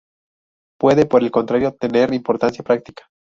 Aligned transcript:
Puede, 0.79 1.05
por 1.05 1.21
el 1.21 1.29
contrario, 1.29 1.75
tener 1.79 2.11
importancia 2.11 2.63
práctica. 2.63 3.03